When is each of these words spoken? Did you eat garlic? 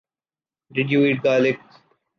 Did 0.73 0.89
you 0.89 1.05
eat 1.05 1.21
garlic? 1.21 1.59